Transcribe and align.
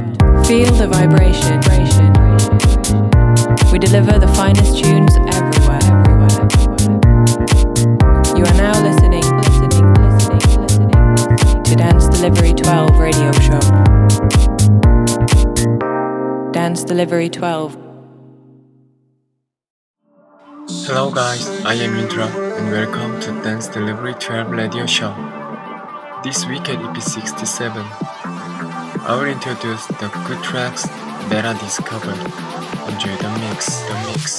12. 0.00 0.46
Feel 0.46 0.72
the 0.74 0.86
vibration. 0.86 1.60
We 3.72 3.78
deliver 3.78 4.18
the 4.18 4.28
finest 4.34 4.82
tunes 4.82 5.16
everywhere. 5.34 5.82
You 8.36 8.44
are 8.44 8.54
now 8.54 8.80
listening, 8.82 9.24
listening, 9.38 9.92
listening, 9.94 10.62
listening 10.62 11.64
to 11.64 11.74
Dance 11.76 12.08
Delivery 12.08 12.54
12 12.54 12.98
radio 12.98 13.32
show. 13.32 13.60
Dance 16.52 16.84
Delivery 16.84 17.28
12. 17.28 17.76
Hello 20.86 21.10
guys, 21.10 21.48
I 21.64 21.74
am 21.74 21.96
Indra 21.96 22.26
and 22.26 22.70
welcome 22.70 23.20
to 23.20 23.30
Dance 23.42 23.68
Delivery 23.68 24.14
12 24.14 24.50
radio 24.50 24.86
show. 24.86 25.14
This 26.22 26.46
week 26.46 26.68
at 26.68 26.82
EP 26.82 27.02
67, 27.02 27.84
I 29.08 29.16
will 29.16 29.24
introduce 29.24 29.86
the 29.86 30.08
good 30.26 30.44
tracks 30.44 30.82
that 31.30 31.46
I 31.46 31.58
discovered. 31.58 32.18
Enjoy 32.92 33.16
the 33.16 33.30
mix, 33.40 33.80
the 33.88 33.94
mix. 34.04 34.38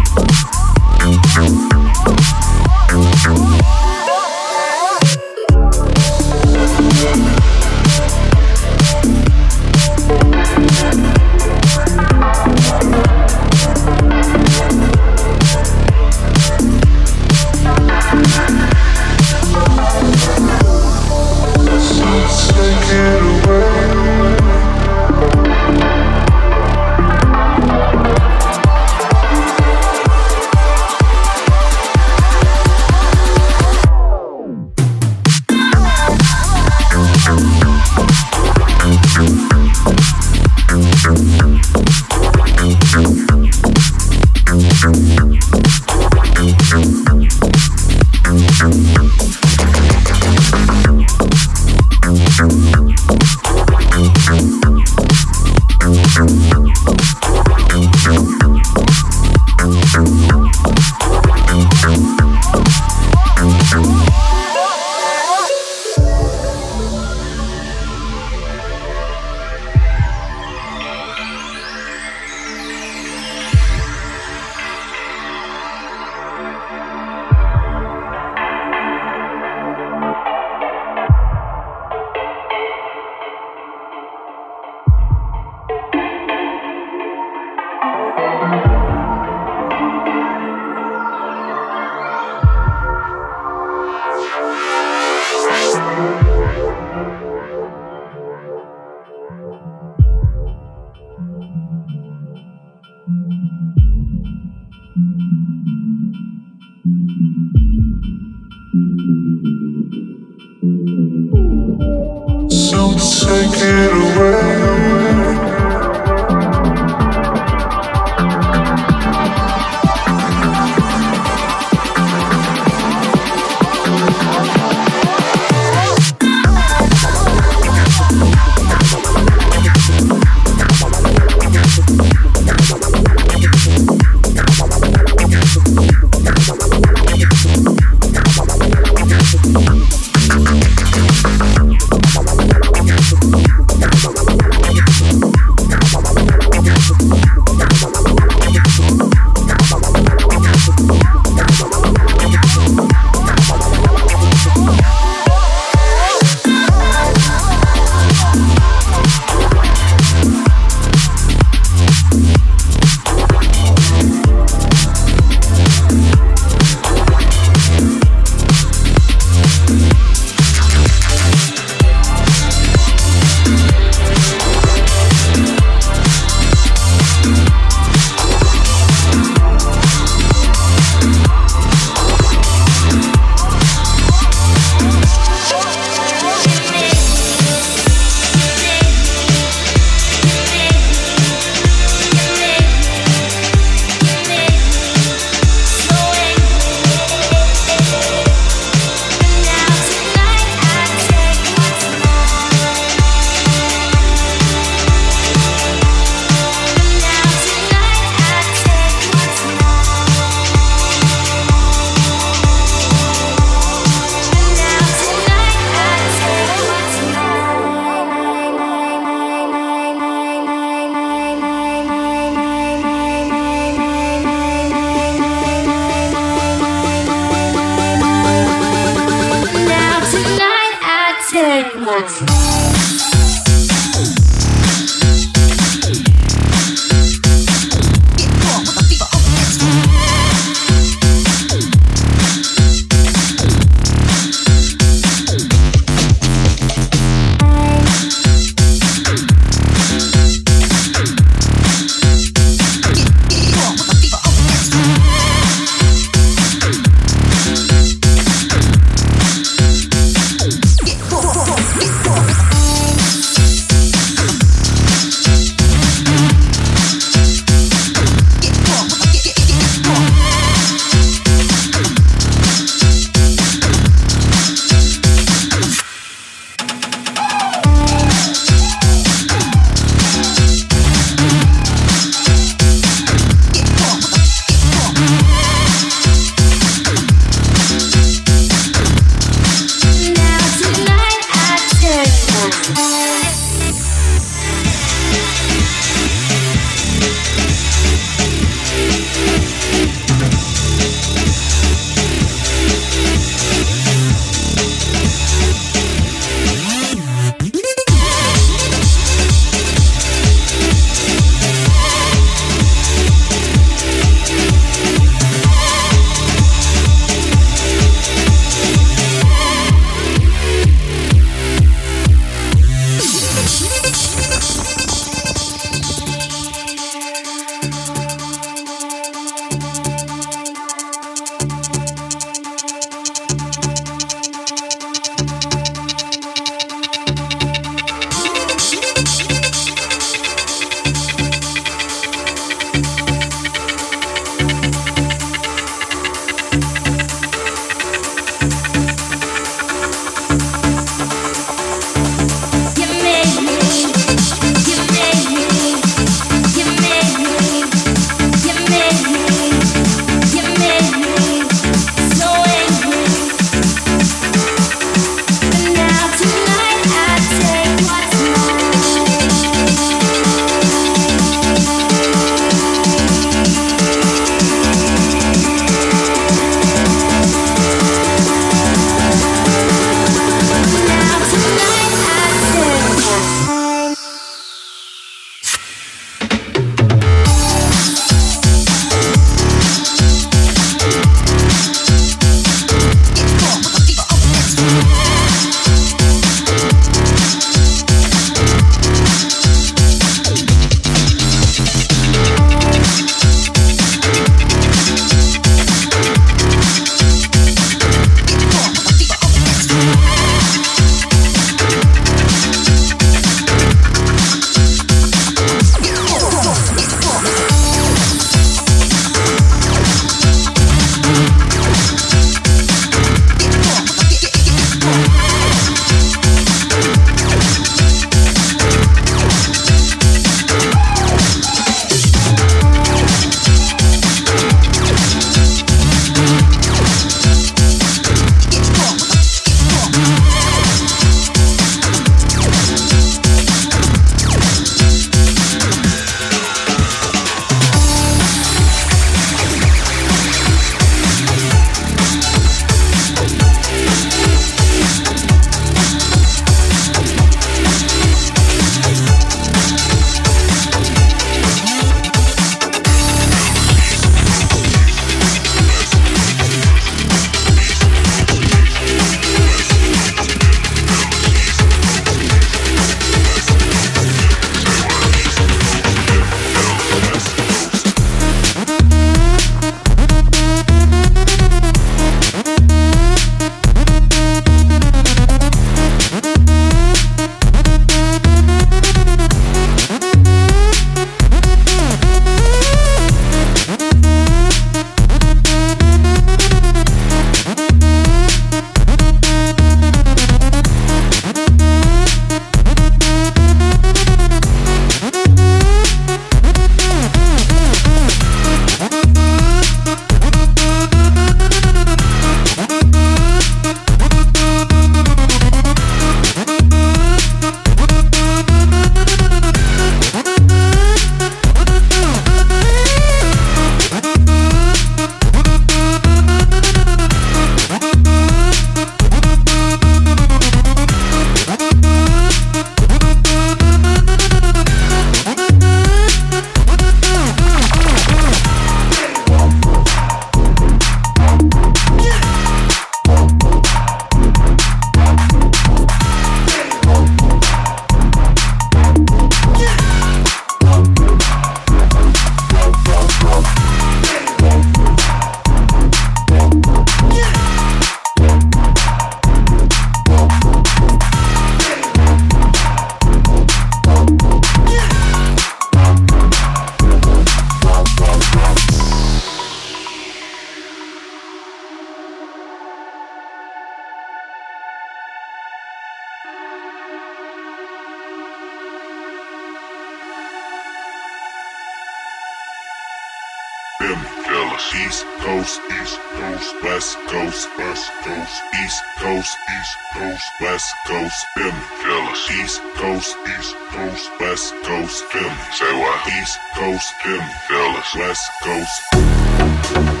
Phillies. 584.57 584.91
East 584.91 585.05
Coast, 585.19 585.61
East 585.81 585.99
Coast, 586.15 586.63
West 586.63 586.97
Coast, 587.07 587.49
West 587.57 587.91
Coast, 588.03 588.41
East 588.63 588.83
Coast, 588.97 589.37
East 589.49 589.77
Coast, 589.93 590.31
West 590.41 590.75
Coast, 590.87 591.25
Philly. 591.35 591.51
Phillies. 591.81 592.31
East 592.31 592.61
Coast, 592.75 593.17
East 593.27 593.55
Coast, 593.71 594.11
West 594.19 594.53
Coast, 594.63 595.03
Philly. 595.05 595.35
Say 595.53 595.73
what? 595.79 596.07
East 596.19 596.39
Coast, 596.55 596.93
Philly. 597.01 597.21
Phillies. 597.47 597.95
West 597.95 598.31
Coast. 598.43 600.00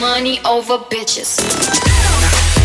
Money 0.00 0.40
over 0.44 0.78
bitches. 0.78 2.55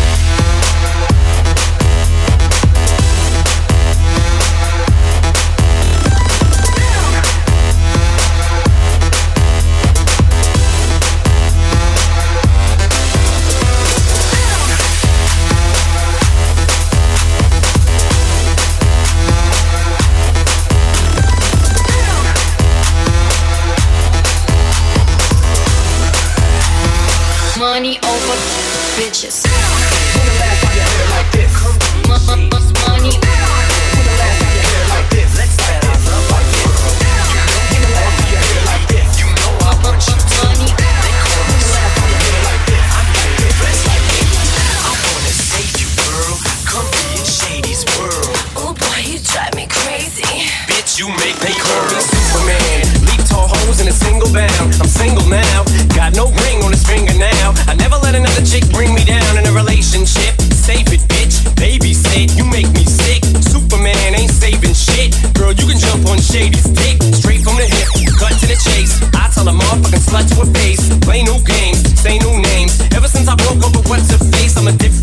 single 55.01 55.25
now. 55.25 55.65
Got 55.97 56.13
no 56.13 56.29
ring 56.45 56.61
on 56.61 56.69
his 56.69 56.85
finger 56.85 57.13
now. 57.17 57.57
I 57.65 57.73
never 57.73 57.97
let 58.05 58.13
another 58.13 58.45
chick 58.45 58.69
bring 58.69 58.93
me 58.93 59.03
down 59.03 59.33
in 59.37 59.43
a 59.49 59.53
relationship. 59.53 60.37
Save 60.53 60.93
it, 60.93 61.01
bitch. 61.09 61.41
Babysit, 61.57 62.37
you 62.37 62.45
make 62.45 62.69
me 62.77 62.85
sick. 62.85 63.25
Superman 63.41 64.13
ain't 64.13 64.29
saving 64.29 64.77
shit. 64.77 65.17
Girl, 65.33 65.53
you 65.57 65.65
can 65.65 65.79
jump 65.81 66.05
on 66.05 66.21
Shady's 66.21 66.69
dick. 66.69 67.01
Straight 67.17 67.41
from 67.41 67.57
the 67.57 67.65
hip, 67.65 67.89
cut 68.21 68.33
to 68.41 68.45
the 68.45 68.57
chase. 68.67 69.01
I 69.17 69.25
tell 69.33 69.47
a 69.49 69.55
motherfucking 69.57 70.05
slut 70.05 70.25
to 70.29 70.35
her 70.45 70.51
face. 70.53 70.81
Play 71.01 71.23
new 71.23 71.39
games, 71.41 71.81
say 71.97 72.19
new 72.19 72.37
names. 72.37 72.77
Ever 72.93 73.07
since 73.07 73.27
I 73.27 73.35
broke 73.35 73.61
up 73.65 73.73
with 73.75 73.89
what's 73.89 74.11
her 74.13 74.21
face, 74.37 74.55
I'm 74.57 74.67
a 74.67 74.71
different. 74.71 75.00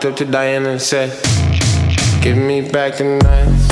walked 0.00 0.12
up 0.12 0.16
to 0.16 0.32
Diana 0.32 0.70
and 0.70 0.80
said, 0.80 1.10
Give 2.22 2.34
me 2.34 2.62
back 2.62 2.96
the 2.96 3.18
knife." 3.22 3.69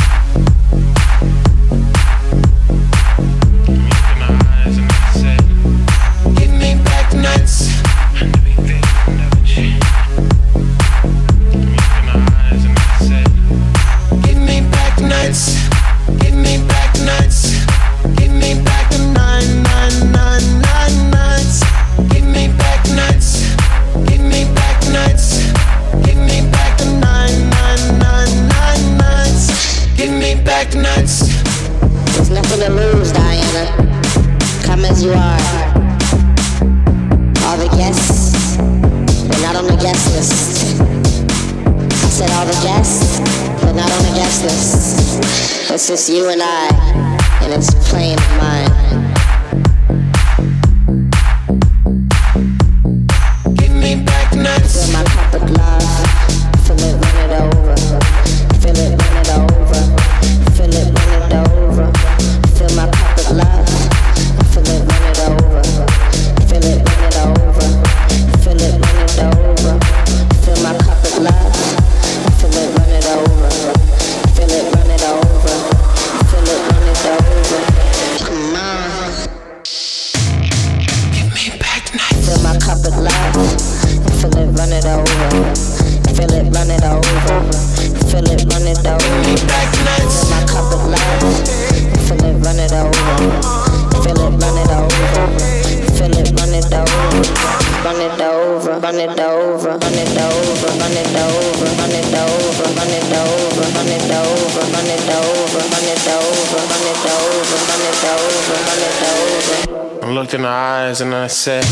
I 110.01 110.11
looked 110.11 110.33
in 110.33 110.41
her 110.41 110.49
eyes 110.49 111.01
and 111.01 111.15
I 111.15 111.27
said, 111.27 111.65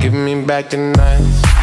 Give 0.00 0.14
me 0.14 0.44
back 0.44 0.70
the 0.70 0.78
nights. 0.78 1.53